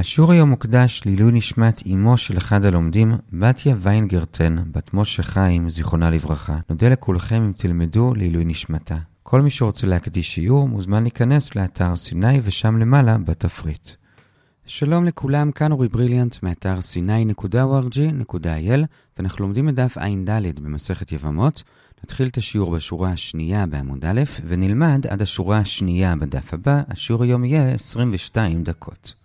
[0.00, 6.10] השיעור היום מוקדש לעילוי נשמת אמו של אחד הלומדים, בתיה ויינגרטן, בת משה חיים, זיכרונה
[6.10, 6.58] לברכה.
[6.70, 8.96] נודה לכולכם אם תלמדו לעילוי נשמתה.
[9.22, 13.88] כל מי שרוצה להקדיש שיעור מוזמן להיכנס לאתר סיני ושם למעלה בתפריט.
[14.66, 18.80] שלום לכולם, כאן אורי בריליאנט מאתר sny.org.il
[19.18, 21.62] ואנחנו לומדים את דף ע"ד במסכת יבמות.
[22.04, 27.44] נתחיל את השיעור בשורה השנייה בעמוד א' ונלמד עד השורה השנייה בדף הבא, השיעור היום
[27.44, 29.19] יהיה 22 דקות.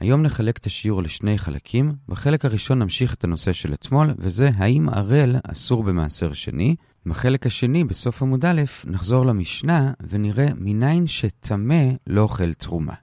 [0.00, 1.92] היום נחלק את השיעור לשני חלקים.
[2.08, 6.76] בחלק הראשון נמשיך את הנושא של אתמול, וזה האם ערל אסור במעשר שני.
[7.06, 12.94] בחלק השני, בסוף עמוד א', נחזור למשנה ונראה מניין שטמא לא אוכל תרומה.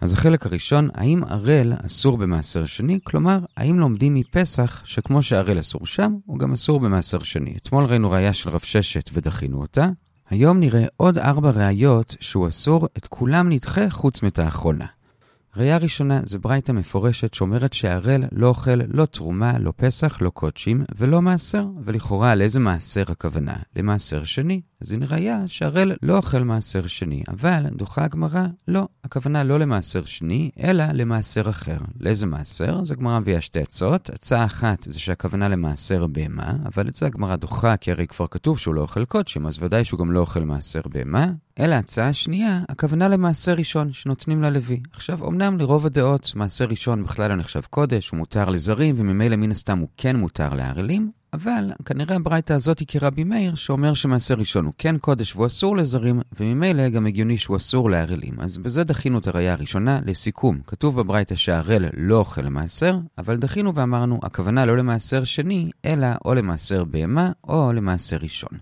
[0.00, 2.98] אז החלק הראשון, האם ערל אסור במעשר שני?
[3.04, 7.54] כלומר, האם לומדים מפסח שכמו שערל אסור שם, הוא גם אסור במעשר שני.
[7.56, 9.88] אתמול ראינו ראייה של רב ששת ודחינו אותה.
[10.30, 14.86] היום נראה עוד ארבע ראיות שהוא אסור, את כולם נדחה חוץ מאת האחרונה.
[15.56, 20.84] ראייה ראשונה זה ברייתא מפורשת שאומרת שהערל לא אוכל לא תרומה, לא פסח, לא קודשים
[20.96, 21.66] ולא מעשר.
[21.84, 23.56] ולכאורה על איזה מעשר הכוונה?
[23.76, 24.60] למעשר שני.
[24.80, 28.88] אז הנה ראייה שהערל לא אוכל מעשר שני, אבל דוחה הגמרא, לא.
[29.04, 31.78] הכוונה לא למעשר שני, אלא למעשר אחר.
[32.00, 32.78] לאיזה מעשר?
[32.80, 34.10] אז הגמרא מביאה שתי עצות.
[34.10, 38.58] הצעה אחת זה שהכוונה למעשר בהמה, אבל את זה הגמרא דוחה, כי הרי כבר כתוב
[38.58, 41.26] שהוא לא אוכל קודשים, אז ודאי שהוא גם לא אוכל מעשר בהמה.
[41.58, 44.80] אלא הצעה שנייה, הכוונה למעשר ראשון שנותנים ללוי.
[44.92, 49.50] עכשיו, אמנם לרוב הדעות, מעשר ראשון בכלל לא נחשב קודש, הוא מותר לזרים, וממילא מן
[49.50, 54.64] הסתם הוא כן מותר לערלים, אבל כנראה הברייתא הזאת היא כרבי מאיר, שאומר שמעשר ראשון
[54.64, 58.40] הוא כן קודש והוא אסור לזרים, וממילא גם הגיוני שהוא אסור לערלים.
[58.40, 60.00] אז בזה דחינו את הראייה הראשונה.
[60.06, 66.08] לסיכום, כתוב בברייתא שהערל לא אוכל למעשר, אבל דחינו ואמרנו, הכוונה לא למעשר שני, אלא
[66.24, 68.58] או למעשר בהמה או למעשר ראשון.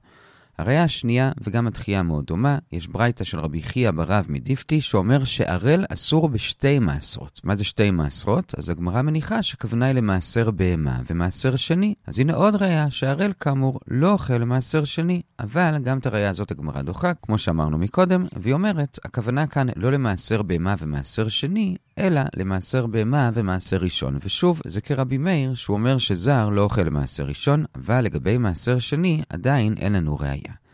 [0.58, 5.84] הראייה השנייה, וגם התחייה מאוד דומה, יש ברייתא של רבי חייא ברב מדיפתי, שאומר שערל
[5.88, 7.40] אסור בשתי מעשרות.
[7.44, 8.54] מה זה שתי מעשרות?
[8.58, 11.94] אז הגמרא מניחה שכוונה היא למעשר בהמה ומעשר שני.
[12.06, 16.50] אז הנה עוד ראייה שערל כאמור לא אוכל למעשר שני, אבל גם את הראייה הזאת
[16.50, 22.20] הגמרא דוחה, כמו שאמרנו מקודם, והיא אומרת, הכוונה כאן לא למעשר בהמה ומעשר שני, אלא
[22.36, 24.18] למעשר בהמה ומעשר ראשון.
[24.24, 29.22] ושוב, זה כרבי מאיר, שהוא אומר שזר לא אוכל למעשר ראשון, אבל לגבי מעשר שני,
[29.28, 30.65] עדיין אין לנו ראייה.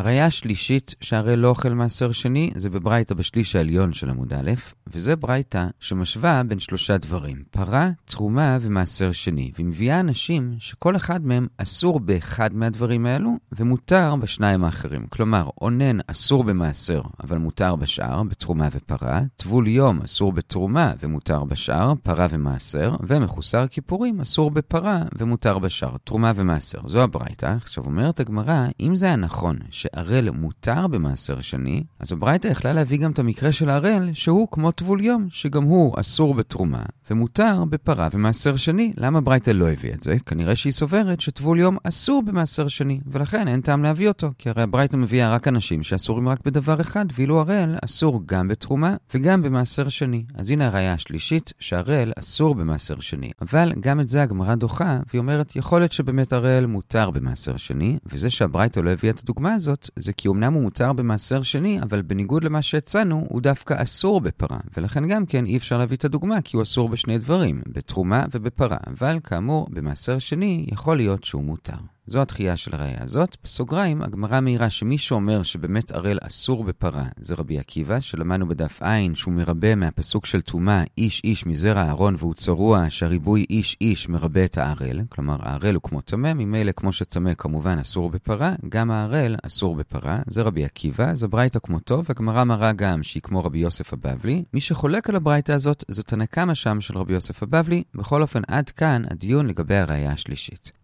[0.00, 4.50] הראייה השלישית שהרי לא אוכל מעשר שני זה בברייתא בשליש העליון של עמוד א',
[4.86, 11.26] וזה ברייתא שמשווה בין שלושה דברים, פרה, תרומה ומעשר שני, והיא מביאה אנשים שכל אחד
[11.26, 15.06] מהם אסור באחד מהדברים האלו, ומותר בשניים האחרים.
[15.06, 21.92] כלומר, אונן אסור במעשר, אבל מותר בשאר, בתרומה ופרה, טבול יום אסור בתרומה ומותר בשאר,
[22.02, 26.80] פרה ומעשר, ומחוסר כיפורים אסור בפרה ומותר בשאר, תרומה ומעשר.
[26.86, 27.54] זו הברייתא.
[27.56, 29.58] עכשיו אומרת הגמרא, אם זה היה נכון
[29.94, 34.70] שערל מותר במעשר שני, אז הברייתא יכלה להביא גם את המקרה של הערל, שהוא כמו
[34.70, 38.92] טבול יום, שגם הוא אסור בתרומה, ומותר בפרה ומעשר שני.
[38.96, 40.16] למה ברייתא לא הביא את זה?
[40.26, 44.62] כנראה שהיא סוברת שטבול יום אסור במעשר שני, ולכן אין טעם להביא אותו, כי הרי
[44.62, 49.88] הברייתא מביאה רק אנשים שאסורים רק בדבר אחד, ואילו ערל אסור גם בתרומה וגם במעשר
[49.88, 50.24] שני.
[50.34, 53.30] אז הנה הראייה השלישית, שערל אסור במעשר שני.
[53.42, 57.98] אבל גם את זה הגמרא דוחה, והיא אומרת, יכול להיות שבאמת ערל מותר במעשר שני,
[58.06, 62.02] וזה שהברייתא לא הביאה את הדוגמה הזאת, זה כי אמנם הוא מותר במעשר שני, אבל
[62.02, 64.58] בניגוד למה שהצענו, הוא דווקא אסור בפרה.
[64.76, 68.76] ולכן גם כן אי אפשר להביא את הדוגמה, כי הוא אסור בשני דברים, בתרומה ובפרה.
[68.86, 71.76] אבל כאמור, במעשר שני יכול להיות שהוא מותר.
[72.10, 73.36] זו התחייה של הראייה הזאת.
[73.44, 79.14] בסוגריים, הגמרא מעירה שמי שאומר שבאמת ערל אסור בפרה זה רבי עקיבא, שלמדנו בדף ע'
[79.14, 84.44] שהוא מרבה מהפסוק של טומאה איש איש מזרע אהרון והוא צרוע שהריבוי איש איש מרבה
[84.44, 89.36] את הערל, כלומר הערל הוא כמו טמא, ממילא כמו שטמא כמובן אסור בפרה, גם הערל
[89.42, 93.92] אסור בפרה, זה רבי עקיבא, זו ברייתא כמותו, והגמרא מראה גם שהיא כמו רבי יוסף
[93.92, 94.44] הבבלי.
[94.54, 98.70] מי שחולק על הברייתא הזאת זאת הנקמה שם של רבי יוסף הבבלי, בכל אופן עד
[98.70, 100.79] כאן הדיון לגבי הראייה השלישית.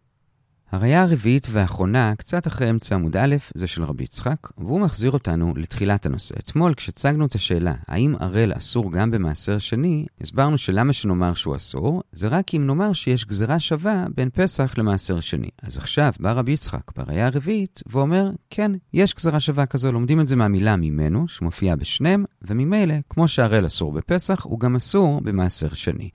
[0.73, 5.55] הראייה הרביעית והאחרונה, קצת אחרי אמצע עמוד א', זה של רבי יצחק, והוא מחזיר אותנו
[5.57, 6.35] לתחילת הנושא.
[6.39, 12.03] אתמול, כשהצגנו את השאלה האם ערל אסור גם במעשר שני, הסברנו שלמה שנאמר שהוא אסור,
[12.13, 15.49] זה רק אם נאמר שיש גזרה שווה בין פסח למעשר שני.
[15.63, 20.27] אז עכשיו בא רבי יצחק בראייה הרביעית, ואומר, כן, יש גזרה שווה כזו, לומדים את
[20.27, 26.11] זה מהמילה ממנו, שמופיעה בשניהם, וממילא, כמו שערל אסור בפסח, הוא גם אסור במעשר שני.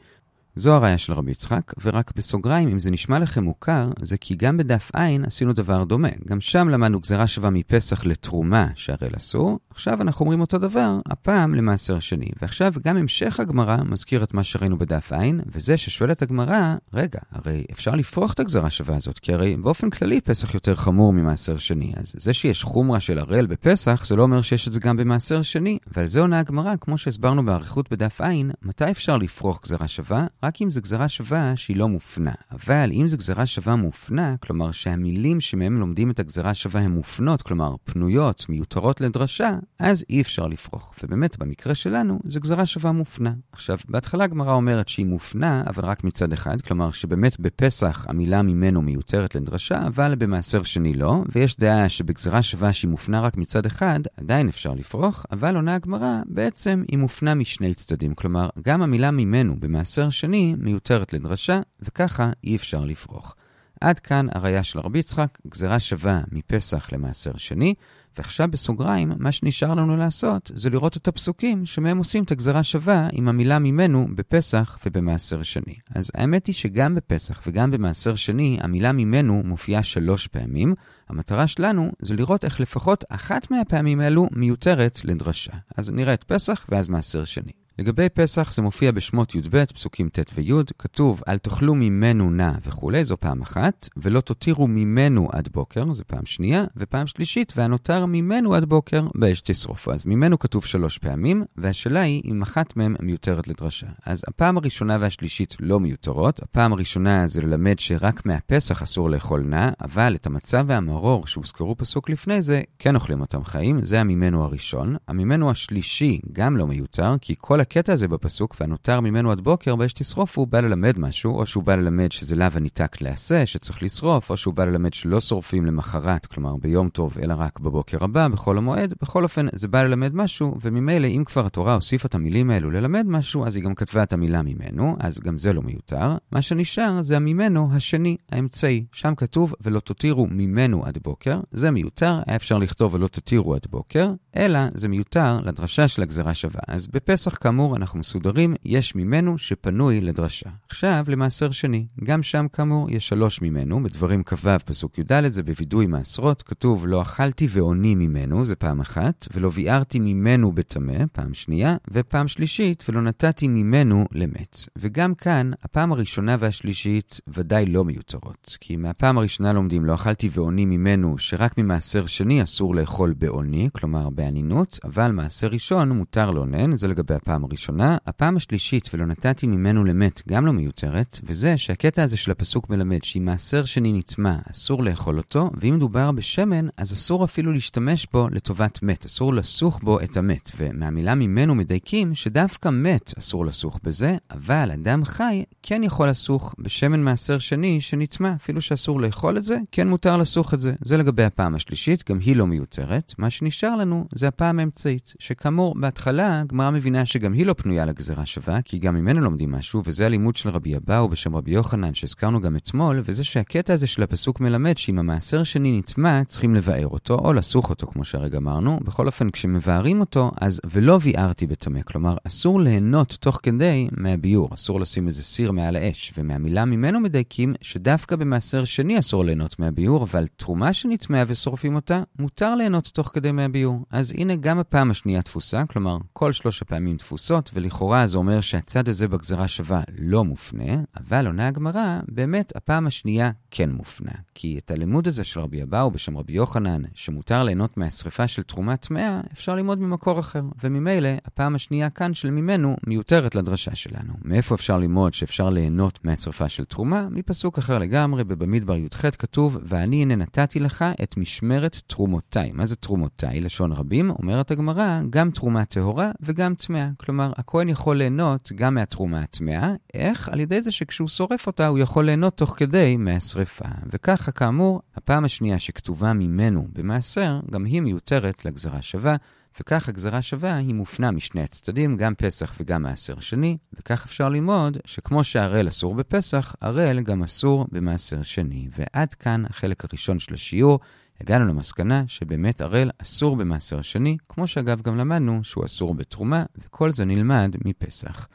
[0.55, 4.57] זו הראייה של רבי יצחק, ורק בסוגריים, אם זה נשמע לכם מוכר, זה כי גם
[4.57, 6.07] בדף ע' עשינו דבר דומה.
[6.27, 11.55] גם שם למדנו גזירה שווה מפסח לתרומה שהראל אסור, עכשיו אנחנו אומרים אותו דבר, הפעם
[11.55, 12.29] למעשר שני.
[12.41, 17.63] ועכשיו גם המשך הגמרא מזכיר את מה שראינו בדף ע', וזה ששואלת הגמרא, רגע, הרי
[17.71, 21.93] אפשר לפרוח את הגזירה שווה הזאת, כי הרי באופן כללי פסח יותר חמור ממעשר שני.
[21.95, 25.41] אז זה שיש חומרה של הראל בפסח, זה לא אומר שיש את זה גם במעשר
[25.41, 25.77] שני.
[25.95, 28.31] ועל זה עונה הגמרא, כמו שהסברנו באריכות בדף ע',
[28.61, 30.25] מתי אפשר לפרוח גזירה שווה?
[30.43, 32.31] רק אם זו גזרה שווה שהיא לא מופנה.
[32.51, 37.41] אבל אם זו גזרה שווה מופנה, כלומר שהמילים שמהם לומדים את הגזרה שווה הן מופנות,
[37.41, 40.91] כלומר פנויות, מיותרות לדרשה, אז אי אפשר לפרוח.
[41.03, 43.33] ובאמת, במקרה שלנו, זו גזרה שווה מופנה.
[43.51, 48.81] עכשיו, בהתחלה הגמרא אומרת שהיא מופנה, אבל רק מצד אחד, כלומר שבאמת בפסח המילה ממנו
[48.81, 53.99] מיותרת לדרשה, אבל במעשר שני לא, ויש דעה שבגזרה שווה שהיא מופנה רק מצד אחד,
[54.17, 58.13] עדיין אפשר לפרוח, אבל עונה הגמרא, בעצם היא מופנה משני צדדים.
[58.15, 63.35] כלומר, גם המילה ממנו במעשר שני מיותרת לדרשה, וככה אי אפשר לפרוח.
[63.81, 67.73] עד כאן הראייה של רבי יצחק, גזירה שווה מפסח למעשר שני,
[68.17, 73.07] ועכשיו בסוגריים, מה שנשאר לנו לעשות זה לראות את הפסוקים שמהם עושים את הגזרה שווה
[73.11, 75.75] עם המילה ממנו בפסח ובמעשר שני.
[75.95, 80.75] אז האמת היא שגם בפסח וגם במעשר שני, המילה ממנו מופיעה שלוש פעמים.
[81.09, 85.53] המטרה שלנו זה לראות איך לפחות אחת מהפעמים האלו מיותרת לדרשה.
[85.77, 87.60] אז נראה את פסח ואז מעשר שני.
[87.79, 93.05] לגבי פסח זה מופיע בשמות י"ב, פסוקים ט' וי', כתוב אל תאכלו ממנו נע וכולי,
[93.05, 98.55] זו פעם אחת, ולא תותירו ממנו עד בוקר, זו פעם שנייה, ופעם שלישית, והנותר ממנו
[98.55, 99.91] עד בוקר, באש תשרופו.
[99.91, 103.87] אז ממנו כתוב שלוש פעמים, והשאלה היא אם אחת מהן מיותרת לדרשה.
[104.05, 109.69] אז הפעם הראשונה והשלישית לא מיותרות, הפעם הראשונה זה ללמד שרק מהפסח אסור לאכול נע,
[109.81, 114.95] אבל את המצב והמרור שהוזכרו פסוק לפני זה, כן אוכלים אותם חיים, זה הממנו הראשון.
[115.07, 119.93] הממנו השלישי גם לא מיותר, כי כל הקטע הזה בפסוק, והנותר ממנו עד בוקר, באש
[119.93, 124.29] תשרוף, הוא בא ללמד משהו, או שהוא בא ללמד שזה לאו הניתק לעשה, שצריך לשרוף,
[124.29, 128.57] או שהוא בא ללמד שלא שורפים למחרת, כלומר ביום טוב, אלא רק בבוקר הבא, בחול
[128.57, 128.93] המועד.
[129.01, 133.05] בכל אופן, זה בא ללמד משהו, וממילא, אם כבר התורה הוסיפה את המילים האלו ללמד
[133.07, 136.17] משהו, אז היא גם כתבה את המילה ממנו, אז גם זה לא מיותר.
[136.31, 138.85] מה שנשאר זה הממנו השני, האמצעי.
[138.91, 141.39] שם כתוב, ולא תותירו ממנו עד בוקר.
[141.51, 146.33] זה מיותר, היה אפשר לכתוב ולא תותירו עד בוקר, אלא זה מיותר לדרשה של הגזרה
[146.33, 146.61] שווה.
[146.67, 150.49] אז בפסח, כאמור, אנחנו מסודרים, יש ממנו שפנוי לדרשה.
[150.69, 151.85] עכשיו, למעשר שני.
[152.03, 157.01] גם שם, כאמור, יש שלוש ממנו, בדברים כ"ו, פסוק י"ד, זה בווידוי מעשרות, כתוב, לא
[157.01, 163.01] אכלתי ועוני ממנו, זה פעם אחת, ולא ביערתי ממנו בטמא, פעם שנייה, ופעם שלישית, ולא
[163.01, 164.59] נתתי ממנו למת.
[164.77, 170.65] וגם כאן, הפעם הראשונה והשלישית ודאי לא מיותרות, כי מהפעם הראשונה לומדים, לא אכלתי ועוני
[170.65, 176.87] ממנו, שרק ממעשר שני אסור לאכול בעוני, כלומר באנינות, אבל מעשר ראשון מותר לאונן, זה
[176.87, 177.97] לגבי הפעם הראשונה.
[178.07, 183.03] הפעם השלישית, ולא נתתי ממנו למת, גם לא מיותרת, וזה שהקטע הזה של הפסוק מלמד
[183.03, 188.27] שאם מעשר שני נטמע, אסור לאכול אותו, ואם מדובר בשמן, אז אסור אפילו להשתמש בו
[188.31, 190.51] לטובת מת, אסור לסוך בו את המת.
[190.57, 196.99] ומהמילה ממנו מדייקים שדווקא מת אסור לסוך בזה, אבל אדם חי כן יכול לסוך בשמן
[196.99, 200.73] מעשר שני שנטמע, אפילו שאסור לאכול את זה, כן מותר לסוך את זה.
[200.81, 203.13] זה לגבי הפעם השלישית, גם היא לא מיותרת.
[203.17, 208.25] מה שנשאר לנו זה הפעם האמצעית, שכאמור, בהתחלה הגמרא מבינה שגם היא לא פנויה לגזירה
[208.25, 212.41] שווה, כי גם ממנו לומדים משהו, וזה הלימוד של רבי אבאו בשם רבי יוחנן שהזכרנו
[212.41, 217.15] גם אתמול, וזה שהקטע הזה של הפסוק מלמד שאם המעשר שני נטמע, צריכים לבאר אותו,
[217.15, 218.79] או לסוך אותו, כמו שהרגע אמרנו.
[218.83, 224.79] בכל אופן, כשמבארים אותו, אז ולא ביארתי בטמא, כלומר, אסור ליהנות תוך כדי מהביור, אסור
[224.79, 230.27] לשים איזה סיר מעל האש, ומהמילה ממנו מדייקים שדווקא במעשר שני אסור ליהנות מהביור, אבל
[230.35, 233.85] תרומה שנטמעה ושורפים אותה, מותר ליהנות תוך כדי מהביור.
[233.91, 238.89] אז הנה גם הפעם השנייה תפוסה, כלומר, כל שלוש הפעמים תפוסות, ולכאורה זה אומר שהצד
[238.89, 244.11] הזה בגזרה שווה לא מופנה, אבל עונה הגמרא, באמת הפעם השנייה כן מופנה.
[244.35, 248.77] כי את הלימוד הזה של רבי אבאו בשם רבי יוחנן, שמותר ליהנות מהשרפה של תרומה
[248.77, 250.41] טמאה, אפשר ללמוד ממקור אחר.
[250.63, 254.13] וממילא, הפעם השנייה כאן של ממנו מיותרת לדרשה שלנו.
[254.23, 257.07] מאיפה אפשר ללמוד שאפשר ליהנות מהשרפה של תרומה?
[257.09, 262.51] מפסוק אחר לגמרי, בבמדבר י"ח כתוב, ואני הנה נתתי לך את משמרת תרומותיי.
[262.51, 263.41] מה זה תרומותיי?
[263.41, 266.89] לשון רבים, אומרת הגמרא, גם תרומה טהורה וגם טמאה.
[267.11, 269.73] כלומר, הכהן יכול ליהנות גם מהתרומה הטמאה.
[269.93, 270.29] איך?
[270.29, 273.65] על ידי זה שכשהוא שורף אותה, הוא יכול ליהנות תוך כדי מהשרפה.
[273.91, 279.15] וככה, כאמור, הפעם השנייה שכתובה ממנו במעשר, גם היא מיותרת לגזרה שווה.
[279.59, 284.77] וכך הגזרה שווה היא מופנה משני הצדדים, גם פסח וגם מעשר שני, וכך אפשר ללמוד
[284.85, 288.67] שכמו שהראל אסור בפסח, הראל גם אסור במעשר שני.
[288.77, 290.79] ועד כאן החלק הראשון של השיעור.
[291.21, 296.91] הגענו למסקנה שבאמת הראל אסור במעשר שני, כמו שאגב גם למדנו שהוא אסור בתרומה, וכל
[296.91, 298.27] זה נלמד מפסח.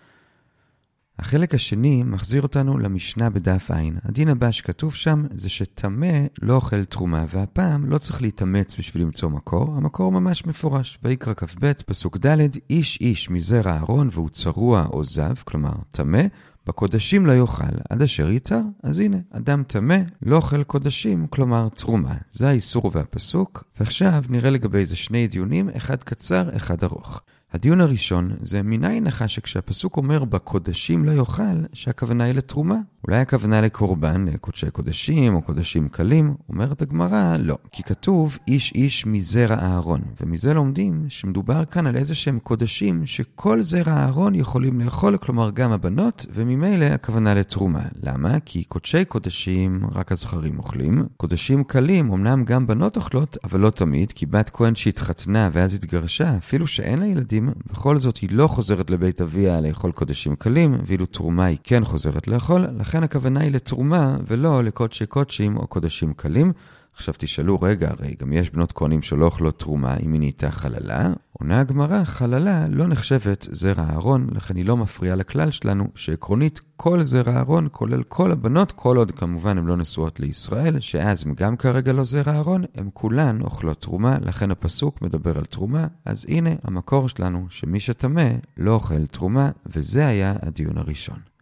[1.19, 3.75] החלק השני מחזיר אותנו למשנה בדף ע'.
[4.05, 9.31] הדין הבא שכתוב שם זה שטמא לא אוכל תרומה, והפעם לא צריך להתאמץ בשביל למצוא
[9.31, 10.99] מקור, המקור ממש מפורש.
[11.03, 12.39] ויקרא כ"ב, פסוק ד',
[12.71, 16.23] איש איש מזרע אהרון והוא צרוע או זב, כלומר טמא,
[16.67, 18.61] בקודשים לא יאכל עד אשר יצר.
[18.83, 22.15] אז הנה, אדם טמא לא אוכל קודשים, כלומר תרומה.
[22.31, 27.23] זה האיסור והפסוק, ועכשיו נראה לגבי זה שני דיונים, אחד קצר, אחד ארוך.
[27.57, 32.77] הדיון הראשון זה מניין לך שכשהפסוק אומר בקודשים לא יאכל, שהכוונה היא לתרומה.
[33.07, 37.59] אולי הכוונה לקורבן, לקודשי קודשים או קודשים קלים, אומרת הגמרא, לא.
[37.73, 43.63] כי כתוב איש איש מזרע אהרון, ומזה לומדים שמדובר כאן על איזה שהם קודשים שכל
[43.63, 47.83] זרע אהרון יכולים לאכול, כלומר גם הבנות, וממילא הכוונה לתרומה.
[48.03, 48.41] למה?
[48.41, 54.13] כי קודשי קודשים רק הזכרים אוכלים, קודשים קלים אמנם גם בנות אוכלות, אבל לא תמיד,
[54.13, 58.91] כי בת כהן שהתחתנה ואז התגרשה, אפילו שאין לה ילדים, בכל זאת היא לא חוזרת
[58.91, 64.17] לבית אביה לאכול קודשים קלים, ואילו תרומה היא כן חוזרת לאכול, לכן הכוונה היא לתרומה
[64.27, 66.53] ולא לקודשי קודשים או קודשים קלים.
[66.97, 71.13] עכשיו תשאלו, רגע, הרי גם יש בנות כהנים שלא אוכלות תרומה אם היא נהייתה חללה.
[71.33, 77.03] עונה הגמרא, חללה לא נחשבת זרע אהרון, לכן היא לא מפריעה לכלל שלנו, שעקרונית כל
[77.03, 81.57] זרע אהרון, כולל כל הבנות, כל עוד כמובן הן לא נשואות לישראל, שאז הם גם
[81.57, 85.87] כרגע לא זרע אהרון, הן כולן אוכלות תרומה, לכן הפסוק מדבר על תרומה.
[86.05, 91.36] אז הנה המקור שלנו, שמי שטמא לא אוכל תרומה, וזה היה הדיון הראשון.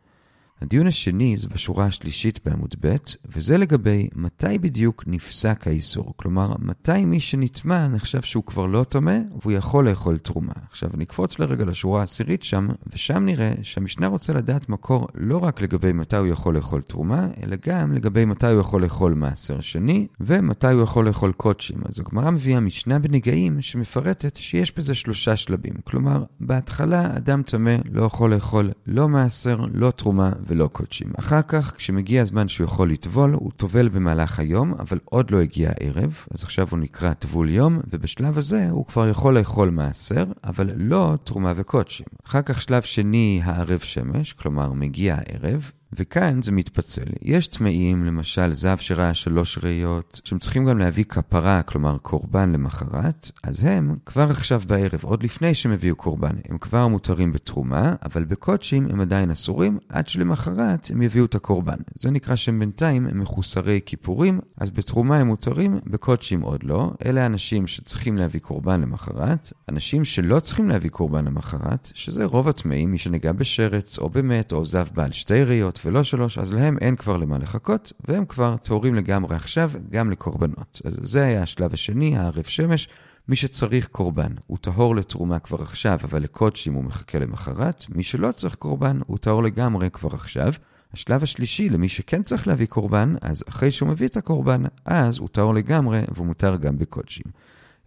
[0.65, 6.15] הדיון השני זה בשורה השלישית בעמוד ב', וזה לגבי מתי בדיוק נפסק האיסור.
[6.17, 10.53] כלומר, מתי מי שנטמע נחשב שהוא כבר לא טמא, והוא יכול לאכול תרומה.
[10.71, 15.93] עכשיו, נקפוץ לרגע לשורה העשירית שם, ושם נראה שהמשנה רוצה לדעת מקור לא רק לגבי
[15.93, 20.73] מתי הוא יכול לאכול תרומה, אלא גם לגבי מתי הוא יכול לאכול מעשר שני, ומתי
[20.73, 21.79] הוא יכול לאכול קודשים.
[21.85, 25.75] אז הגמרא מביאה משנה בנגעים שמפרטת שיש בזה שלושה שלבים.
[25.85, 31.13] כלומר, בהתחלה אדם טמא לא יכול לאכול לא מעשר, לא תרומה ולא קודשים.
[31.19, 35.71] אחר כך, כשמגיע הזמן שהוא יכול לטבול, הוא טובל במהלך היום, אבל עוד לא הגיע
[35.71, 40.71] הערב, אז עכשיו הוא נקרא טבול יום, ובשלב הזה הוא כבר יכול לאכול מעשר, אבל
[40.77, 42.07] לא תרומה וקודשים.
[42.27, 47.11] אחר כך שלב שני, הערב שמש, כלומר מגיע הערב, וכאן זה מתפצל.
[47.23, 53.31] יש טמאים, למשל זב שראה שלוש ראיות, שהם צריכים גם להביא כפרה, כלומר קורבן למחרת,
[53.43, 58.25] אז הם כבר עכשיו בערב, עוד לפני שהם הביאו קורבן, הם כבר מותרים בתרומה, אבל
[58.25, 61.79] בקודשים הם עדיין אסורים, עד שלמחרת הם יביאו את הקורבן.
[61.95, 66.93] זה נקרא שהם בינתיים הם מחוסרי כיפורים, אז בתרומה הם מותרים, בקודשים עוד לא.
[67.07, 72.93] אלה אנשים שצריכים להביא קורבן למחרת, אנשים שלא צריכים להביא קורבן למחרת, שזה רוב הטמאים,
[72.93, 76.97] מי שנגע בשרץ או במת או זב בעל שתי ראיות ולא שלוש, אז להם אין
[76.97, 80.81] כבר למה לחכות, והם כבר טהורים לגמרי עכשיו גם לקורבנות.
[80.85, 82.89] אז זה היה השלב השני, הערב שמש.
[83.29, 87.85] מי שצריך קורבן, הוא טהור לתרומה כבר עכשיו, אבל לקודשים הוא מחכה למחרת.
[87.89, 90.53] מי שלא צריך קורבן, הוא טהור לגמרי כבר עכשיו.
[90.93, 95.29] השלב השלישי, למי שכן צריך להביא קורבן, אז אחרי שהוא מביא את הקורבן, אז הוא
[95.33, 97.25] טהור לגמרי והוא מותר גם בקודשים.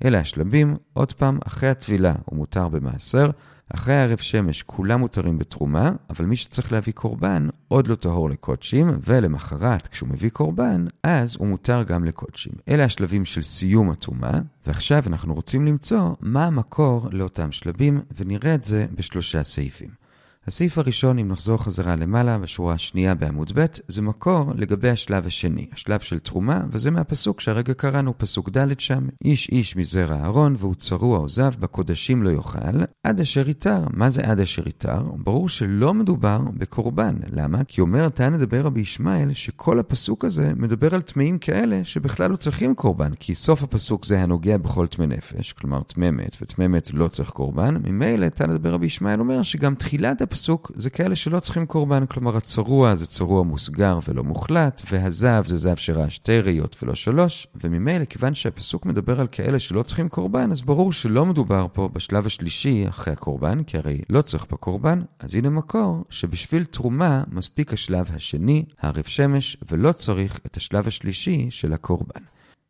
[0.06, 3.30] אלה השלבים, עוד פעם, אחרי הטבילה הוא מותר במעשר,
[3.76, 9.00] אחרי ערב שמש כולם מותרים בתרומה, אבל מי שצריך להביא קורבן עוד לא טהור לקודשים,
[9.06, 12.54] ולמחרת כשהוא מביא קורבן, אז הוא מותר גם לקודשים.
[12.70, 18.64] אלה השלבים של סיום הטומאה, ועכשיו אנחנו רוצים למצוא מה המקור לאותם שלבים, ונראה את
[18.64, 20.07] זה בשלושה סעיפים.
[20.48, 25.68] הסעיף הראשון, אם נחזור חזרה למעלה, בשורה השנייה בעמוד ב', זה מקור לגבי השלב השני,
[25.74, 30.76] השלב של תרומה, וזה מהפסוק שהרגע קראנו, פסוק ד' שם, איש איש מזרע אהרון, והוא
[30.76, 33.84] צרוע או זב, בקודשים לא יאכל, עד אשר יתר.
[33.94, 35.02] מה זה עד אשר יתר?
[35.18, 37.16] ברור שלא מדובר בקורבן.
[37.32, 37.64] למה?
[37.64, 42.36] כי אומר תנא דבר רבי ישמעאל, שכל הפסוק הזה מדבר על טמאים כאלה שבכלל לא
[42.36, 46.94] צריכים קורבן, כי סוף הפסוק זה הנוגע בכל טמא נפש, כלומר טמא מת, וטמא מת
[46.94, 47.78] לא צריך קורבן.
[47.84, 52.06] ממילא תנא דבר רבי ישמעאל אומר שגם תחילת הפסוק הפסוק זה כאלה שלא צריכים קורבן,
[52.06, 57.48] כלומר הצרוע זה צרוע מוסגר ולא מוחלט, והזב זה זב שראה שתי ראיות ולא שלוש,
[57.56, 62.26] וממילא כיוון שהפסוק מדבר על כאלה שלא צריכים קורבן, אז ברור שלא מדובר פה בשלב
[62.26, 67.74] השלישי אחרי הקורבן, כי הרי לא צריך פה קורבן, אז הנה מקור שבשביל תרומה מספיק
[67.74, 72.22] השלב השני, הערב שמש, ולא צריך את השלב השלישי של הקורבן.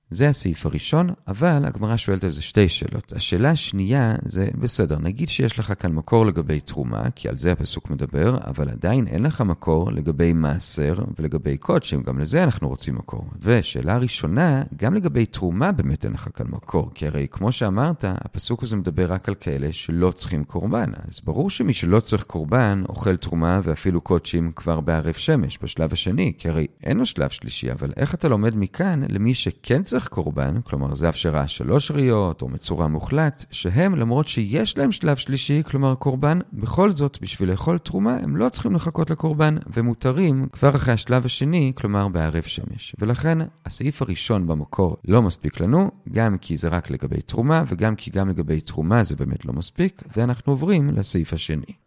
[0.10, 3.14] זה הסעיף הראשון, אבל הגמרא שואלת על זה שתי שאלות.
[3.14, 7.90] השאלה השנייה זה, בסדר, נגיד שיש לך כאן מקור לגבי תרומה, כי על זה הפסוק
[7.90, 13.26] מדבר, אבל עדיין אין לך מקור לגבי מעשר ולגבי קודשים, גם לזה אנחנו רוצים מקור.
[13.42, 18.64] ושאלה ראשונה, גם לגבי תרומה באמת אין לך כאן מקור, כי הרי כמו שאמרת, הפסוק
[18.64, 20.92] הזה מדבר רק על כאלה שלא צריכים קורבן.
[21.08, 26.34] אז ברור שמי שלא צריך קורבן, אוכל תרומה ואפילו קודשים כבר בערב שמש, בשלב השני,
[26.38, 30.10] כי הרי אין לו שלב שלישי, אבל איך אתה לומד מכאן למי שכן צריך צריך
[30.10, 35.64] קורבן, כלומר זב שראה שלוש ראיות או מצורע מוחלט, שהם למרות שיש להם שלב שלישי,
[35.64, 40.94] כלומר קורבן, בכל זאת בשביל לאכול תרומה הם לא צריכים לחכות לקורבן ומותרים כבר אחרי
[40.94, 42.96] השלב השני, כלומר בערב שמש.
[43.00, 48.12] ולכן הסעיף הראשון במקור לא מספיק לנו, גם כי זה רק לגבי תרומה וגם כי
[48.12, 51.87] גם לגבי תרומה זה באמת לא מספיק, ואנחנו עוברים לסעיף השני.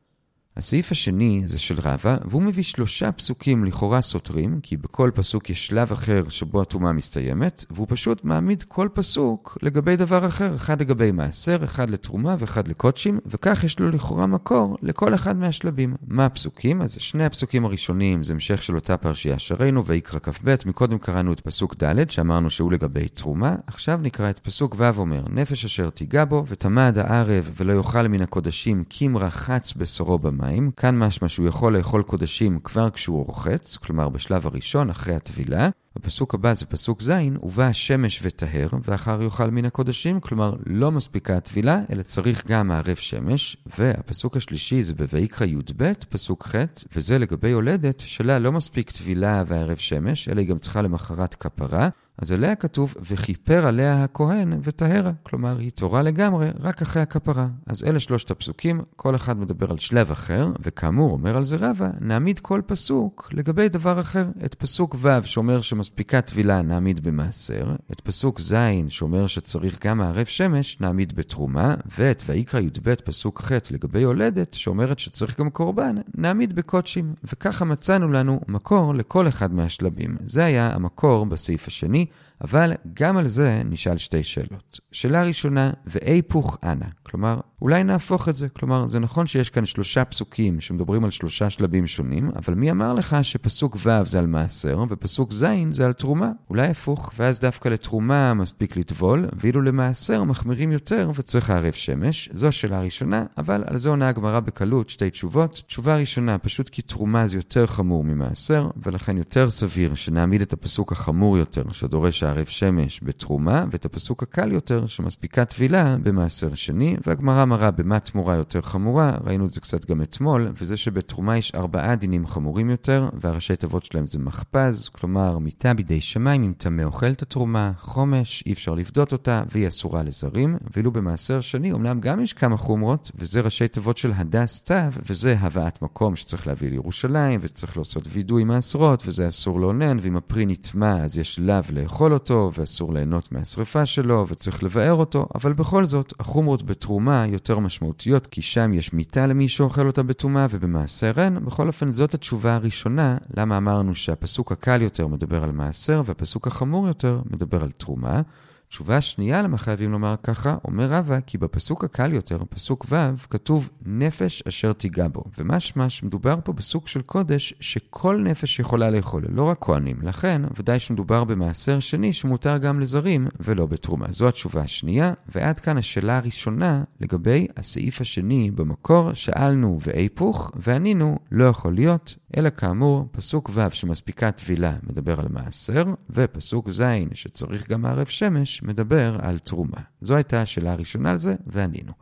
[0.57, 5.66] הסעיף השני זה של רבא, והוא מביא שלושה פסוקים לכאורה סותרים, כי בכל פסוק יש
[5.66, 11.11] שלב אחר שבו הטומאה מסתיימת, והוא פשוט מעמיד כל פסוק לגבי דבר אחר, אחד לגבי
[11.11, 15.95] מעשר, אחד לתרומה ואחד לקודשים, וכך יש לו לכאורה מקור לכל אחד מהשלבים.
[16.07, 16.83] מה הפסוקים?
[16.83, 21.40] אז שני הפסוקים הראשונים זה המשך של אותה פרשייה שראינו, ויקרא כ"ב, מקודם קראנו את
[21.40, 26.25] פסוק ד', שאמרנו שהוא לגבי תרומה, עכשיו נקרא את פסוק ו' אומר, נפש אשר תיגע
[26.25, 30.39] בו, ותמה עד הערב, ולא יאכל מן הקודשים, כי אם רחץ בשורו במים.
[30.42, 35.68] המים, כאן משמע שהוא יכול לאכול קודשים כבר כשהוא רוחץ, כלומר בשלב הראשון, אחרי הטבילה.
[36.00, 37.11] בפסוק הבא זה פסוק ז',
[37.42, 42.97] ובא השמש וטהר, ואחר יאכל מן הקודשים, כלומר לא מספיקה הטבילה, אלא צריך גם מערב
[42.97, 43.57] שמש.
[43.78, 46.54] והפסוק השלישי זה בויקרא י"ב, פסוק ח',
[46.97, 51.88] וזה לגבי יולדת, שלה לא מספיק טבילה וערב שמש, אלא היא גם צריכה למחרת כפרה.
[52.21, 55.12] אז עליה כתוב, וכיפר עליה הכהן וטהרה.
[55.23, 57.49] כלומר, היא תורה לגמרי רק אחרי הכפרה.
[57.66, 61.90] אז אלה שלושת הפסוקים, כל אחד מדבר על שלב אחר, וכאמור, אומר על זה רבא,
[62.00, 64.26] נעמיד כל פסוק לגבי דבר אחר.
[64.45, 68.54] את פסוק ו' שאומר שמספיקה טבילה נעמיד במעשר, את פסוק ז'
[68.88, 74.99] שאומר שצריך גם מערב שמש נעמיד בתרומה, ואת ויקרא י"ב פסוק ח' לגבי יולדת, שאומרת
[74.99, 77.14] שצריך גם קורבן, נעמיד בקודשים.
[77.25, 80.16] וככה מצאנו לנו מקור לכל אחד מהשלבים.
[80.25, 82.06] זה היה המקור בסעיף השני.
[82.40, 84.80] אבל גם על זה נשאל שתי שאלות.
[84.92, 86.87] שאלה ראשונה, ואיפוך אנא?
[87.02, 88.49] כלומר, אולי נהפוך את זה.
[88.49, 92.94] כלומר, זה נכון שיש כאן שלושה פסוקים שמדברים על שלושה שלבים שונים, אבל מי אמר
[92.94, 96.30] לך שפסוק ו' זה על מעשר, ופסוק ז' זה על תרומה?
[96.50, 102.30] אולי הפוך, ואז דווקא לתרומה מספיק לטבול, ואילו למעשר מחמירים יותר וצריך לערב שמש.
[102.32, 105.62] זו השאלה הראשונה, אבל על זה עונה הגמרא בקלות שתי תשובות.
[105.66, 110.92] תשובה ראשונה, פשוט כי תרומה זה יותר חמור ממעשר, ולכן יותר סביר שנעמיד את הפסוק
[110.92, 117.44] החמור יותר, שדורש הערב שמש בתרומה, ואת הפסוק הקל יותר, שמספיקה טבילה במעשר שני, והגמרא
[117.44, 121.96] מראה במה תמורה יותר חמורה, ראינו את זה קצת גם אתמול, וזה שבתרומה יש ארבעה
[121.96, 127.10] דינים חמורים יותר, והראשי תיבות שלהם זה מחפז, כלומר מיטה בידי שמיים אם טמא אוכל
[127.10, 132.20] את התרומה, חומש, אי אפשר לפדות אותה, והיא אסורה לזרים, ואילו במעשר שני אמנם גם
[132.20, 134.75] יש כמה חומרות, וזה ראשי תיבות של הדס תו,
[135.06, 140.46] וזה הבאת מקום שצריך להביא לירושלים, וצריך לעשות וידוי מעשרות, וזה אסור לאונן, ואם הפרי
[140.46, 145.85] נטמע אז יש לאו לאכול אותו, ואסור ליהנות מהשרפה שלו, וצריך לבאר אותו, אבל בכל
[145.85, 151.45] זאת, החומרות בתרומה יותר משמעותיות, כי שם יש מיטה למי שאוכל אותה בטומאה, ובמעשר אין.
[151.45, 156.87] בכל אופן, זאת התשובה הראשונה, למה אמרנו שהפסוק הקל יותר מדבר על מעשר, והפסוק החמור
[156.87, 158.23] יותר מדבר על תרומה.
[158.71, 162.97] תשובה שנייה למה חייבים לומר ככה, אומר רבא כי בפסוק הקל יותר, פסוק ו',
[163.30, 165.25] כתוב נפש אשר תיגע בו.
[165.39, 169.97] ומשמע שמדובר פה בסוג של קודש שכל נפש יכולה לאכול, לא רק כהנים.
[170.02, 174.06] לכן, ודאי שמדובר במעשר שני שמותר גם לזרים ולא בתרומה.
[174.11, 181.45] זו התשובה השנייה, ועד כאן השאלה הראשונה לגבי הסעיף השני במקור, שאלנו ואיפוך, וענינו לא
[181.45, 186.83] יכול להיות, אלא כאמור, פסוק ו' שמספיקה טבילה מדבר על מעשר, ופסוק ז'
[187.15, 189.80] שצריך גם מערב שמש מדבר על תרומה.
[190.00, 191.92] זו הייתה השאלה הראשונה על זה, וענינו.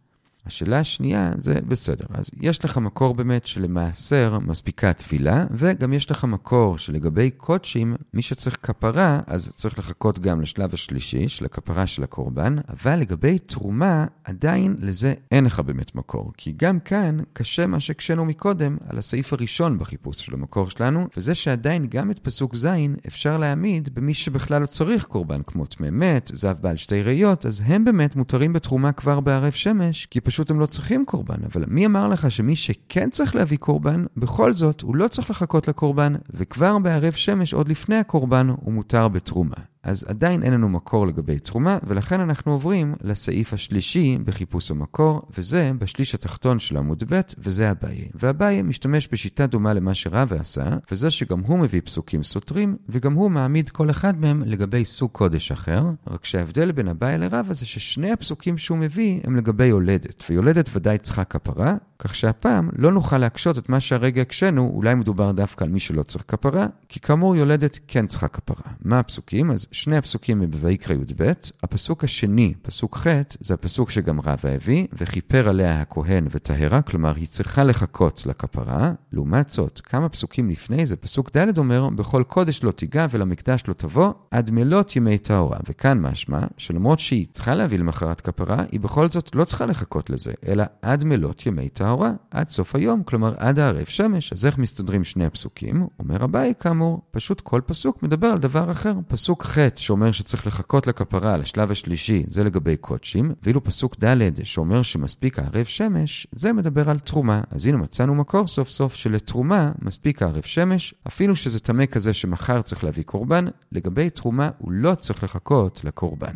[0.49, 6.25] השאלה השנייה זה בסדר, אז יש לך מקור באמת שלמעשר מספיקה תפילה, וגם יש לך
[6.25, 12.03] מקור שלגבי קודשים, מי שצריך כפרה, אז צריך לחכות גם לשלב השלישי של הכפרה של
[12.03, 17.81] הקורבן, אבל לגבי תרומה, עדיין לזה אין לך באמת מקור, כי גם כאן קשה מה
[17.81, 22.69] שהקשינו מקודם על הסעיף הראשון בחיפוש של המקור שלנו, וזה שעדיין גם את פסוק ז'
[23.07, 27.63] אפשר להעמיד במי שבכלל לא צריך קורבן, כמו טמא מת, זב בעל שתי ראיות, אז
[27.67, 31.45] הם באמת מותרים בתרומה כבר בערב שמש, כי פשוט פשוט הם לא צריכים קורבן.
[31.45, 35.69] אבל מי אמר לך שמי שכן צריך להביא קורבן, בכל זאת הוא לא צריך לחכות
[35.69, 39.57] לקורבן, וכבר בערב שמש, עוד לפני הקורבן, הוא מותר בתרומה.
[39.89, 45.71] אז עדיין אין לנו מקור לגבי תרומה, ולכן אנחנו עוברים לסעיף השלישי בחיפוש המקור, וזה
[45.79, 48.09] בשליש התחתון של עמוד ב', וזה אביי.
[48.15, 53.31] ואביי משתמש בשיטה דומה למה שרבא עשה, וזה שגם הוא מביא פסוקים סותרים, וגם הוא
[53.31, 58.13] מעמיד כל אחד מהם לגבי סוג קודש אחר, רק שההבדל בין אביי לרבא זה ששני
[58.13, 63.59] הפסוקים שהוא מביא הם לגבי יולדת, ויולדת ודאי צריכה כפרה, כך שהפעם לא נוכל להקשות
[63.59, 67.79] את מה שהרגע הקשינו, אולי מדובר דווקא על מי שלא צריך כפרה, כי כאמור יולדת
[67.89, 68.73] כן צריכה כפרה.
[68.85, 69.51] מה הפסוקים?
[69.51, 71.33] אז שני הפסוקים הם בויקרא י"ב.
[71.63, 73.07] הפסוק השני, פסוק ח',
[73.41, 78.93] זה הפסוק שגם רבא הביא, וכיפר עליה הכהן וטהרה, כלומר היא צריכה לחכות לכפרה.
[79.13, 83.75] לעומת זאת, כמה פסוקים לפני זה, פסוק ד' אומר, בכל קודש לא תיגע ולמקדש לא
[83.75, 85.59] תבוא, עד מלות ימי טהורה.
[85.69, 90.33] וכאן משמע, שלמרות שהיא צריכה להביא למחרת כפרה, היא בכל זאת לא צריכה לחכות לזה,
[90.49, 91.88] אלא עד מלות ימי טהורה,
[92.31, 94.33] עד סוף היום, כלומר עד הערב שמש.
[94.33, 95.87] אז איך מסתדרים שני הפסוקים?
[95.99, 98.95] אומר אביי, כאמור, פשוט כל פסוק מדבר על דבר אחר.
[99.09, 104.83] פסוק ח' שאומר שצריך לחכות לכפרה לשלב השלישי, זה לגבי קודשים, ואילו פסוק ד' שאומר
[104.83, 107.41] שמספיק הערב שמש, זה מדבר על תרומה.
[107.51, 112.63] אז הנה מצאנו מקור סוף סוף שלתרומה מספיק הערב שמש, אפילו שזה טמא כזה שמחר
[112.63, 116.35] צריך להביא קורבן, לגבי תרומה הוא לא צריך לחכות לקורבן.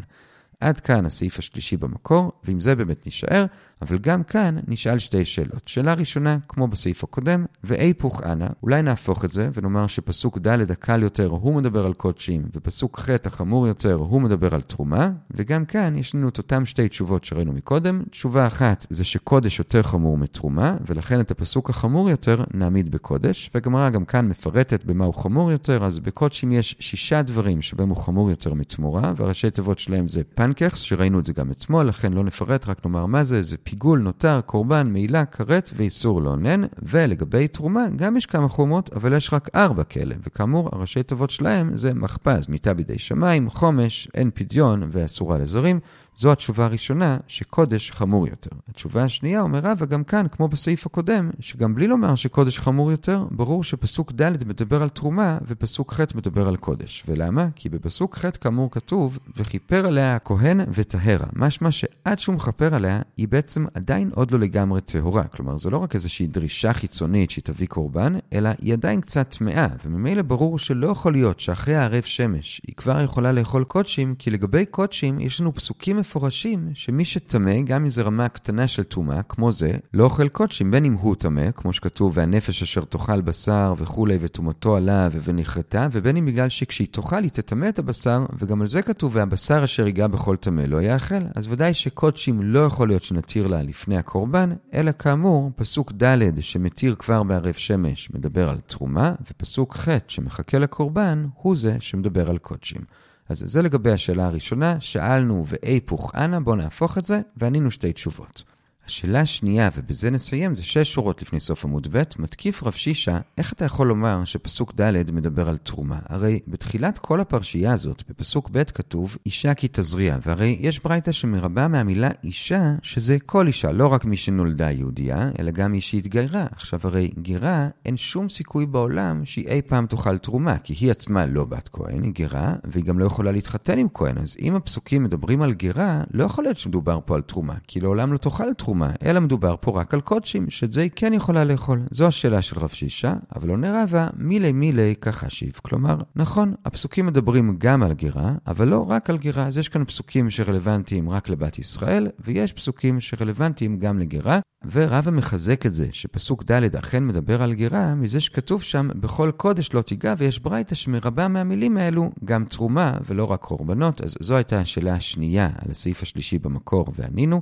[0.62, 3.44] עד כאן הסעיף השלישי במקור, ועם זה באמת נשאר,
[3.82, 5.62] אבל גם כאן נשאל שתי שאלות.
[5.68, 11.02] שאלה ראשונה, כמו בסעיף הקודם, ואיפוך אנא, אולי נהפוך את זה ונאמר שפסוק ד' הקל
[11.02, 15.96] יותר הוא מדבר על קודשים, ופסוק ח' החמור יותר הוא מדבר על תרומה, וגם כאן
[15.96, 18.02] יש לנו את אותם שתי תשובות שראינו מקודם.
[18.10, 23.90] תשובה אחת זה שקודש יותר חמור מתרומה, ולכן את הפסוק החמור יותר נעמיד בקודש, והגמרא
[23.90, 28.30] גם כאן מפרטת במה הוא חמור יותר, אז בקודשים יש שישה דברים שבהם הוא חמור
[28.30, 32.68] יותר מתמורה, והראשי תיבות שלהם זה פנקכס, שראינו את זה גם אתמול, לכן לא נפרט,
[32.68, 36.62] רק נאמר מה זה, זה פיגול, נותר, קורבן, מעילה, כרת ואיסור לאונן.
[36.82, 40.14] ולגבי תרומה, גם יש כמה חומות, אבל יש רק ארבע כאלה.
[40.26, 45.80] וכאמור, הראשי תיבות שלהם זה מחפז, מיטה בידי שמיים, חומש, אין פדיון ואסורה לזרים.
[46.16, 48.50] זו התשובה הראשונה, שקודש חמור יותר.
[48.68, 53.26] התשובה השנייה, אומר רבא, גם כאן, כמו בסעיף הקודם, שגם בלי לומר שקודש חמור יותר,
[53.30, 57.04] ברור שפסוק ד' מדבר על תרומה, ופסוק ח' מדבר על קודש.
[57.08, 57.48] ולמה?
[57.54, 61.26] כי בפסוק ח' כאמור כתוב, וכיפר עליה הכהן וטהרה.
[61.32, 65.24] משמע שעד שהוא מכפר עליה, היא בעצם עדיין עוד לא לגמרי טהורה.
[65.24, 69.66] כלומר, זו לא רק איזושהי דרישה חיצונית שהיא תביא קורבן, אלא היא עדיין קצת טמאה,
[69.84, 74.66] וממילא ברור שלא יכול להיות שאחרי הערב שמש היא כבר יכולה לאכול קודשים, כי לגבי
[74.66, 79.52] קודשים יש לנו פסוקים מפורשים שמי שטמא, גם אם זה רמה קטנה של טומאה, כמו
[79.52, 84.18] זה, לא אוכל קודשים, בין אם הוא טמא, כמו שכתוב, והנפש אשר תאכל בשר וכולי,
[84.20, 88.82] וטומאתו עליו ונכרתה, ובין אם בגלל שכשהיא תאכל היא תטמא את הבשר, וגם על זה
[88.82, 91.22] כתוב, והבשר אשר ייגע בכל טמא לא יאכל.
[91.34, 96.94] אז ודאי שקודשים לא יכול להיות שנתיר לה לפני הקורבן, אלא כאמור, פסוק ד' שמתיר
[96.94, 102.80] כבר בערב שמש מדבר על תרומה, ופסוק ח' שמחכה לקורבן, הוא זה שמדבר על קודשים.
[103.28, 108.51] אז זה לגבי השאלה הראשונה, שאלנו ואיפוך אנא, בואו נהפוך את זה, וענינו שתי תשובות.
[108.86, 113.52] השאלה השנייה, ובזה נסיים, זה שש שורות לפני סוף עמוד ב', מתקיף רב שישה, איך
[113.52, 115.98] אתה יכול לומר שפסוק ד' מדבר על תרומה?
[116.08, 121.68] הרי בתחילת כל הפרשייה הזאת, בפסוק ב' כתוב, אישה כי תזריע, והרי יש ברייתא שמרבה
[121.68, 126.46] מהמילה אישה, שזה כל אישה, לא רק מי שנולדה יהודייה, אלא גם מי שהתגיירה.
[126.50, 131.26] עכשיו הרי גירה, אין שום סיכוי בעולם שהיא אי פעם תאכל תרומה, כי היא עצמה
[131.26, 134.18] לא בת כהן, היא גירה, והיא גם לא יכולה להתחתן עם כהן.
[134.18, 138.12] אז אם הפסוקים מדברים על גירה, לא יכול להיות שמדובר פה על תרומה, כי לעולם
[138.12, 138.71] לא תאכל תרומה.
[138.72, 141.82] תרומה, אלא מדובר פה רק על קודשים, שאת זה היא כן יכולה לאכול.
[141.90, 145.52] זו השאלה של רב שישה, אבל עונה רבא, מילי מילי כחשיב.
[145.62, 149.84] כלומר, נכון, הפסוקים מדברים גם על גירה, אבל לא רק על גירה, אז יש כאן
[149.84, 154.40] פסוקים שרלוונטיים רק לבת ישראל, ויש פסוקים שרלוונטיים גם לגירה,
[154.72, 159.74] ורבא מחזק את זה, שפסוק ד' אכן מדבר על גירה, מזה שכתוב שם, בכל קודש
[159.74, 164.58] לא תיגע, ויש ברייתא שמרבה מהמילים האלו גם תרומה ולא רק קורבנות, אז זו הייתה
[164.58, 167.40] השאלה השנייה על הסעיף השלישי במקור, וענינו.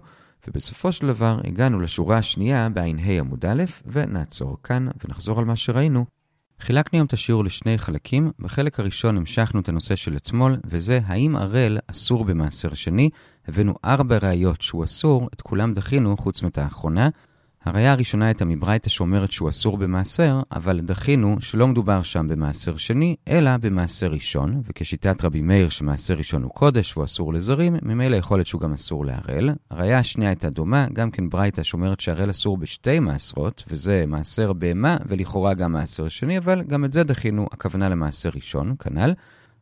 [0.48, 6.04] ובסופו של דבר הגענו לשורה השנייה בע"ה עמוד א', ונעצור כאן ונחזור על מה שראינו.
[6.60, 8.30] חילקנו היום את השיעור לשני חלקים.
[8.38, 13.10] בחלק הראשון המשכנו את הנושא של אתמול, וזה האם ערל אסור במעשר שני.
[13.48, 17.08] הבאנו ארבע ראיות שהוא אסור, את כולם דחינו חוץ מאת האחרונה.
[17.64, 23.16] הראיה הראשונה הייתה מברייתא שאומרת שהוא אסור במעשר, אבל דחינו שלא מדובר שם במעשר שני,
[23.28, 28.38] אלא במעשר ראשון, וכשיטת רבי מאיר שמעשר ראשון הוא קודש והוא אסור לזרים, ממילא יכול
[28.38, 29.50] להיות שהוא גם אסור להראל.
[29.70, 34.96] הראיה השנייה הייתה דומה, גם כן ברייתא שאומרת שהראל אסור בשתי מעשרות, וזה מעשר בהמה,
[35.06, 39.12] ולכאורה גם מעשר שני, אבל גם את זה דחינו, הכוונה למעשר ראשון, כנ"ל.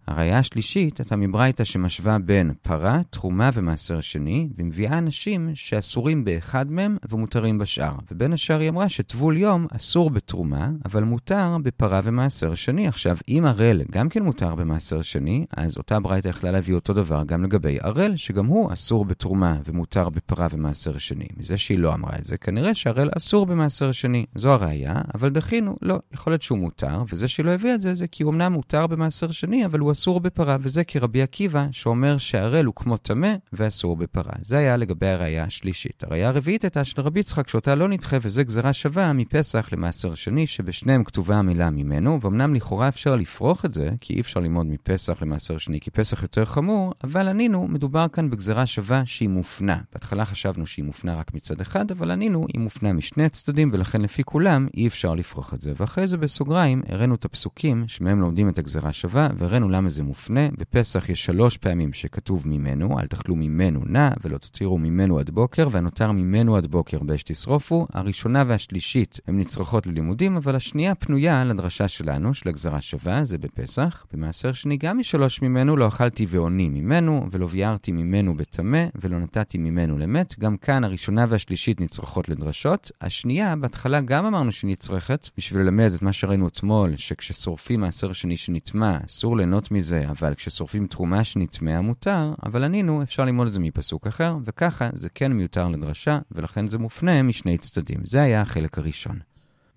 [0.08, 6.96] הראייה השלישית הייתה מברייתא שמשווה בין פרה, תרומה ומעשר שני, ומביאה אנשים שאסורים באחד מהם
[7.10, 7.92] ומותרים בשאר.
[8.10, 12.88] ובין השאר היא אמרה שטבול יום אסור בתרומה, אבל מותר בפרה ומעשר שני.
[12.88, 17.22] עכשיו, אם ערל גם כן מותר במעשר שני, אז אותה ברייתא יכלה להביא אותו דבר
[17.26, 21.26] גם לגבי ערל, שגם הוא אסור בתרומה ומותר בפרה ומעשר שני.
[21.36, 24.26] מזה שהיא לא אמרה את זה, כנראה שערל אסור במעשר שני.
[24.34, 27.94] זו הראייה, אבל דחינו, לא, יכול להיות שהוא מותר, וזה שהיא לא הביאה את זה,
[27.94, 32.18] זה כי הוא אמנם מותר במעשר שני, אבל הוא אסור בפרה, וזה כרבי עקיבא, שאומר
[32.18, 34.32] שערל הוא כמו טמא ואסור בפרה.
[34.42, 36.04] זה היה לגבי הראייה השלישית.
[36.04, 40.46] הראייה הרביעית הייתה של רבי יצחק, שאותה לא נדחה, וזה גזרה שווה מפסח למעשר שני,
[40.46, 45.18] שבשניהם כתובה המילה ממנו, ואומנם לכאורה אפשר לפרוח את זה, כי אי אפשר ללמוד מפסח
[45.22, 49.78] למעשר שני, כי פסח יותר חמור, אבל ענינו, מדובר כאן בגזרה שווה שהיא מופנה.
[49.92, 54.24] בהתחלה חשבנו שהיא מופנה רק מצד אחד, אבל ענינו, היא מופנה משני הצדדים, ולכן לפי
[54.24, 55.72] כולם אי אפשר לפרוח את זה.
[55.76, 60.48] ואחרי זה בסוגריים, הראינו את הפסוקים שמהם לומדים את הגזרה שווה, והראינו למה זה מופנה.
[60.58, 65.68] בפסח יש שלוש פעמים שכתוב ממנו, אל תאכלו ממנו נע, ולא תותירו ממנו עד בוקר,
[65.70, 67.86] והנותר ממנו עד בוקר באש תשרופו.
[67.92, 74.06] הראשונה והשלישית הן נצרכות ללימודים, אבל השנייה פנויה לדרשה שלנו, של הגזרה שווה, זה בפסח.
[74.12, 79.58] במעשר שני גם משלוש ממנו, לא אכלתי ועוני ממנו, ולא ביארתי ממנו בטמא, ולא נתתי
[79.58, 80.34] ממנו למת.
[80.38, 82.90] גם כאן הראשונה והשלישית נצרכות לדרשות.
[83.00, 88.98] השנייה, בהתחלה גם אמרנו שנצרכת, בשביל ללמד את מה שראינו אתמול, שכששורפים מעשר שני שנטמע,
[89.06, 94.06] אסור ליהנות מזה, אבל כששורפים תרומה שנטמעה מותר, אבל ענינו, אפשר ללמוד את זה מפסוק
[94.06, 97.98] אחר, וככה זה כן מיותר לדרשה, ולכן זה מופנה משני צדדים.
[98.04, 99.18] זה היה החלק הראשון.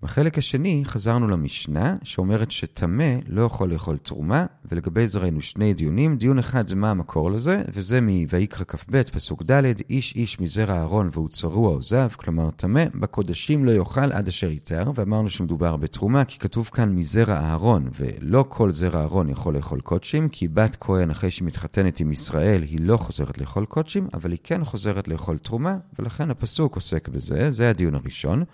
[0.02, 6.16] בחלק השני חזרנו למשנה שאומרת שטמא לא יכול לאכול תרומה, ולגבי זה ראינו שני דיונים.
[6.16, 11.08] דיון אחד זה מה המקור לזה, וזה מויקרא כ"ב, פסוק ד', איש איש מזרע אהרון
[11.12, 16.38] והוא צרוע עוזב, כלומר טמא, בקודשים לא יאכל עד אשר יתר, ואמרנו שמדובר בתרומה, כי
[16.38, 21.30] כתוב כאן מזרע אהרון, ולא כל זרע אהרון יכול לאכול קודשים, כי בת כהן אחרי
[21.30, 25.76] שהיא מתחתנת עם ישראל, היא לא חוזרת לאכול קודשים, אבל היא כן חוזרת לאכול תרומה,
[25.98, 28.44] ולכן הפסוק עוסק בזה, זה הדיון הראשון.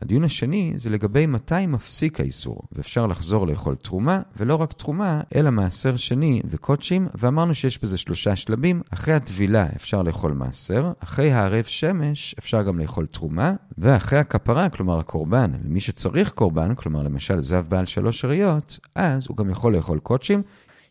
[0.00, 5.50] הדיון השני זה לגבי מתי מפסיק האיסור, ואפשר לחזור לאכול תרומה, ולא רק תרומה, אלא
[5.50, 8.82] מעשר שני וקודשים, ואמרנו שיש בזה שלושה שלבים.
[8.90, 14.98] אחרי הטבילה אפשר לאכול מעשר, אחרי הערב שמש אפשר גם לאכול תרומה, ואחרי הכפרה, כלומר
[14.98, 19.98] הקורבן, למי שצריך קורבן, כלומר למשל זב בעל שלוש שאריות, אז הוא גם יכול לאכול
[19.98, 20.42] קודשים.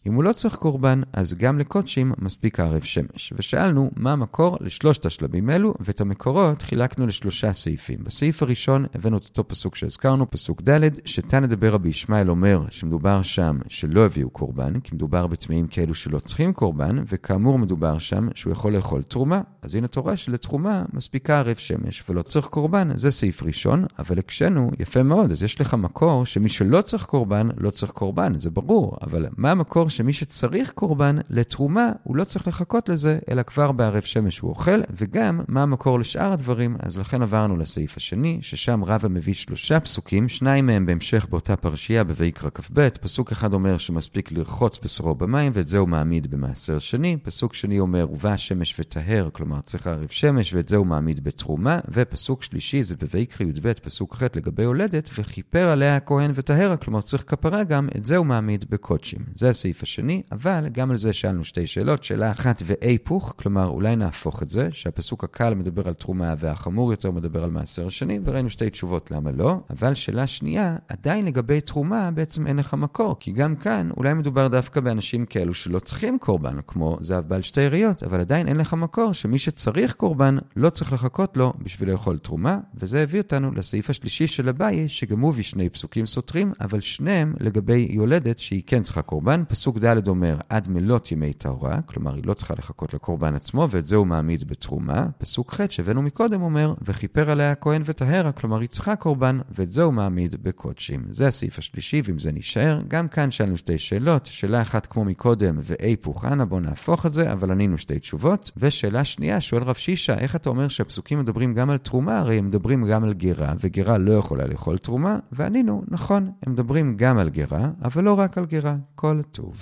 [0.08, 3.34] אם הוא לא צריך קורבן, אז גם לקודשים מספיק הערב שמש.
[3.38, 8.00] ושאלנו מה המקור לשלושת השלבים אלו, ואת המקורות חילקנו לשלושה סעיפים.
[8.04, 13.22] בסעיף הראשון הבאנו את אותו פסוק שהזכרנו, פסוק ד', שתנא דבר רבי ישמעאל אומר שמדובר
[13.22, 18.54] שם שלא הביאו קורבן, כי מדובר בטמאים כאלו שלא צריכים קורבן, וכאמור מדובר שם שהוא
[18.54, 19.42] יכול לאכול תרומה.
[19.62, 24.72] אז הנה תורה שלתרומה מספיקה ערב שמש ולא צריך קורבן, זה סעיף ראשון, אבל הקשינו
[24.80, 28.98] יפה מאוד, אז יש לך מקור שמי שלא צריך קורבן, לא צריך קורבן, זה ברור,
[29.02, 34.02] אבל מה המקור שמי שצריך קורבן לתרומה, הוא לא צריך לחכות לזה, אלא כבר בערב
[34.02, 39.10] שמש הוא אוכל, וגם מה המקור לשאר הדברים, אז לכן עברנו לסעיף השני, ששם רבא
[39.10, 44.80] מביא שלושה פסוקים, שניים מהם בהמשך באותה פרשייה בויקרא כ"ב, פסוק אחד אומר שמספיק לרחוץ
[44.84, 49.62] בשרו במים, ואת זה הוא מעמיד במעשר שני, פסוק שני אומר, ובא השמש וטהר, כלומר
[49.62, 54.24] צריך ערב שמש, ואת זה הוא מעמיד בתרומה, ופסוק שלישי זה בויקרא י"ב, פסוק ח'
[54.36, 59.20] לגבי הולדת, וכיפר עליה הכהן וטהרה, כלומר צריך כפרה גם, את זה הוא מעמיד בקודשים.
[59.34, 62.04] זה הסעיף השני, אבל גם על זה שאלנו שתי שאלות.
[62.04, 67.12] שאלה אחת והיפוך, כלומר אולי נהפוך את זה, שהפסוק הקל מדבר על תרומה והחמור יותר
[67.12, 69.60] מדבר על מעשר שני, וראינו שתי תשובות למה לא.
[69.70, 74.48] אבל שאלה שנייה, עדיין לגבי תרומה בעצם אין לך מקור, כי גם כאן אולי מדובר
[74.48, 78.74] דווקא באנשים כאלו שלא צריכים קורבן, כמו זהב בעל שתי יריות, אבל עדיין אין לך
[78.74, 83.90] מקור שמי שצריך קורבן לא צריך לחכות לו בשביל לאכול תרומה, וזה הביא אותנו לסעיף
[83.90, 88.82] השלישי של אביי, שגם הוא הביא שני פסוקים סותרים, אבל שניהם לגבי יולדת שהיא כן
[88.84, 89.44] צריכה קורבן.
[89.48, 93.86] פסוק ד' אומר עד מלות ימי טהרה, כלומר היא לא צריכה לחכות לקורבן עצמו, ואת
[93.86, 95.06] זה הוא מעמיד בתרומה.
[95.18, 99.84] פסוק ח' שהבאנו מקודם אומר, וכיפר עליה הכהן וטהרה, כלומר היא צריכה קורבן, ואת זה
[99.84, 101.04] הוא מעמיד בקודשים.
[101.10, 105.56] זה הסעיף השלישי, ואם זה נשאר, גם כאן שאלנו שתי שאלות, שאלה אחת כמו מקודם,
[105.62, 108.52] ואיפוך אנא בוא נהפוך את זה, אבל ענינו שתי תשובות.
[108.58, 112.20] ושאלה שנייה, שואל רב שישה, איך אתה אומר שהפסוקים מדברים גם על תרומה?
[112.20, 116.98] הרי הם מדברים גם על גרה, וגרה לא יכולה לאכול תרומה, וענינו, נכון, הם מדברים
[116.98, 118.76] גם על גרה, אבל לא רק על גרה.
[118.96, 119.61] כל טוב.